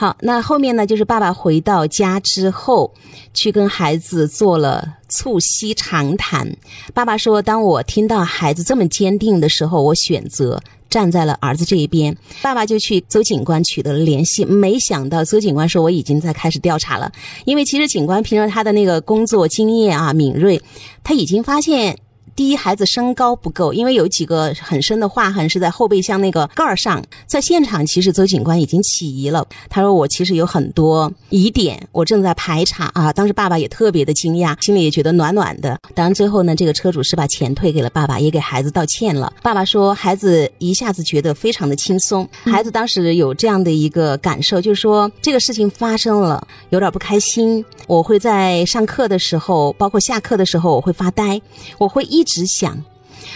[0.00, 2.94] 好，那后面呢，就是爸爸回到家之后，
[3.34, 6.56] 去跟孩子做了促膝长谈。
[6.94, 10.58] 爸爸说：“当我听到孩子这么坚定的时候，我选择
[10.88, 17.12] 站在了儿子这一边。”爸爸就去邹警官取得了联系，没想到邹警官说：“我已经在开始调查了。”
[17.44, 20.62] 因为其实警官凭着他的那个工作经验啊，敏锐，
[21.04, 21.98] 他已经发现。
[22.40, 27.04] 第一，孩子身高不够，因为有几个很深的划痕是在后备箱那个盖儿上。
[27.26, 29.46] 在现场，其实邹警官已经起疑了。
[29.68, 35.78] 他说：“我其实有很多疑点，我正在排查啊。”当时爸爸也特别的惊讶，心里也觉得暖暖的。
[35.94, 39.30] 当然，最后呢，这个车主是把钱退给了爸爸，也给孩子道歉了。
[39.42, 42.26] 爸爸说，孩子一下子觉得非常的轻松。
[42.44, 47.62] 孩子当时有这样的一个感受，就是说这个事情发生了，有点不开心。
[47.86, 51.38] 我会在上课的时候，包括下课的时候，我会发呆，
[51.76, 52.29] 我会一直。
[52.30, 52.80] 一直想，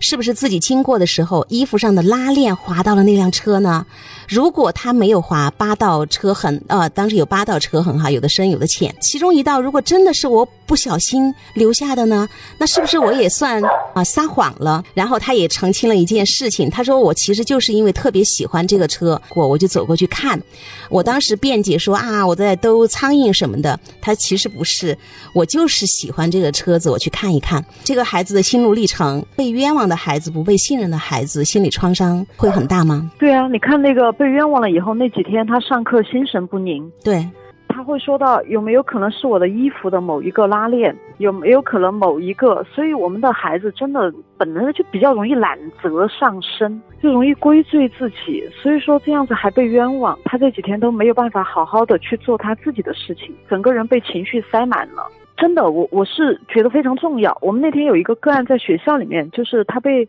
[0.00, 3.86] 是不是自己经过的时候，衣服上的拉链划到了那辆车呢？
[4.28, 12.28] 如果他没有划八道车痕，呃，当时有八道车痕哈，有的深有的浅，其中一道如果真的是我不小心留下的呢，
[12.58, 13.62] 那是不是我也算
[14.00, 14.82] 啊撒谎了？
[14.94, 20.40] 然后他也澄清了一件事情，他说我其实就是因为特别喜欢这个车，我我就走过去看。
[20.88, 24.96] 我当时辩解说啊，我在兜苍蝇什么的，他其实不是，
[25.32, 27.64] 我就是喜欢这个车子，我去看一看。
[27.84, 33.10] 这个孩子的心路历程，被冤枉的孩子，不被信任的孩子，心理创伤会很大吗？
[33.18, 34.10] 对啊，你看那个。
[34.20, 36.90] 被冤枉了以后，那几天他上课心神不宁。
[37.02, 37.26] 对，
[37.72, 42.62] 他会说到有没有可能是我的衣服的某一个拉链，有没有可能某一个？
[42.64, 48.44] 所以我们的孩子真的本来就比较容易揽责上身，就容易归罪自己。
[48.60, 55.06] 所以说这样子还被冤枉，他这几天都没有办法好好的去做他自己的事情，整个人被情绪塞满了。
[55.36, 57.36] 真的，我我是觉得非常重要。
[57.40, 60.06] 我们那天有一个个案在学校里面，就是他被。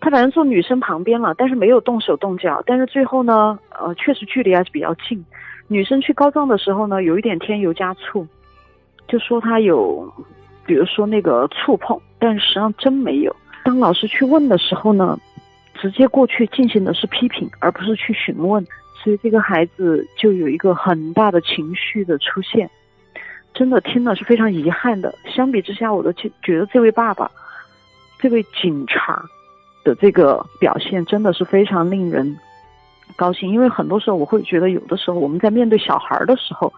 [0.00, 2.62] 他反正坐女生旁边了，但是没有动手动脚。
[2.66, 5.24] 但是最后呢，呃，确实距离还是比较近。
[5.66, 8.26] 女生去告状的时候呢，有一点添油加醋，
[9.08, 10.12] 就说他有，
[10.66, 13.34] 比如说那个触碰，但实际上真没有。
[13.64, 15.18] 当老师去问的时候呢，
[15.74, 18.64] 直接过去进行的是批评，而不是去询问。
[19.02, 22.70] 所以这个孩子就有一个很大的情绪的出现，
[23.52, 25.14] 真的听了是非常遗憾的。
[25.26, 27.30] 相比之下，我都觉觉得这位爸爸，
[28.18, 29.24] 这位警察。
[29.84, 32.34] 的这个表现真的是非常令人
[33.16, 36.72] 高兴，因为很多时候我会觉得，有的时候我们在面对小孩的时候，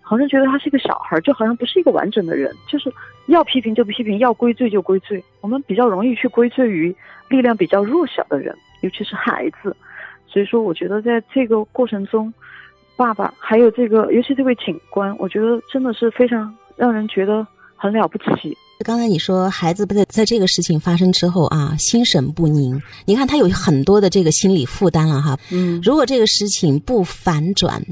[0.00, 2.92] 好像觉得他是一个小孩，就好像不是一个完整的人，就是
[3.26, 5.22] 要批评就批评，要归罪就归罪。
[5.40, 6.94] 我们比较容易去归罪于
[7.28, 9.76] 力量比较弱小的人，尤其是孩子。
[10.26, 12.32] 所以说，我觉得在这个过程中，
[12.96, 18.56] 爸爸还有这个，尤其这位警官，我觉得真的是非常让人觉得很了不起。
[18.84, 22.80] 刚才你说孩子在在这个事情发生之后啊，心神不宁。
[23.06, 25.38] 你看他有很多的这个心理负担了哈。
[25.50, 27.82] 嗯，如果这个事情不反转，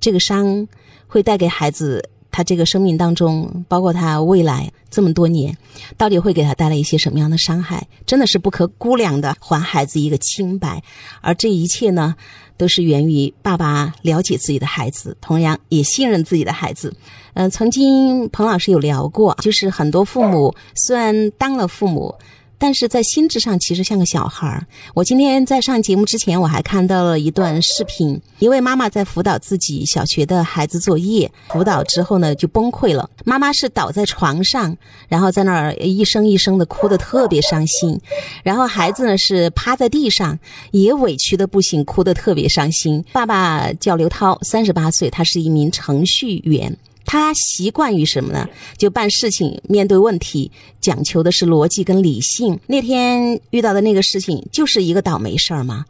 [0.00, 0.66] 这个伤
[1.08, 5.56] 会带给孩子他这个生命当中，包括他未来这么多年，
[5.96, 7.88] 到底会给他带来一些什么样的伤害？
[8.06, 10.82] 真的是不可估量的，还孩子一个清白。
[11.20, 12.14] 而这一切呢？
[12.60, 16.94] 都是源于爸爸了解自己的孩子，同样也信任自己的孩子。
[17.32, 22.14] 嗯，曾经彭老师有聊过，就是很多父母虽然当了父母。
[22.60, 24.66] 但是在心智上其实像个小孩儿。
[24.94, 33.08] 我今天在上节目之前，我还看到了一段视频，一位妈妈在辅导自己小学的孩子作业，辅导之后呢就崩溃了。
[33.24, 34.76] 妈妈是倒在床上，
[35.08, 37.98] 然后在那儿一声一声的哭得特别伤心，
[38.44, 40.38] 然后孩子呢是趴在地上，
[40.70, 43.02] 也委屈的不行，哭得特别伤心。
[43.10, 46.76] 爸爸叫刘涛，三十八岁，他是一名程序员。
[47.04, 48.48] 他习惯于什么呢？
[48.76, 50.50] 就办事情、面对问题，
[50.80, 52.58] 讲求的是逻辑跟理性。
[52.66, 55.84] 那天遇到的那个事情，就是一个倒霉事儿嘛？